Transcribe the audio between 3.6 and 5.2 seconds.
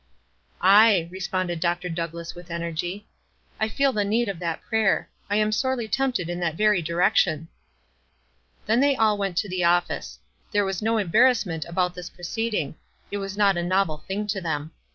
feel the need of that prayer.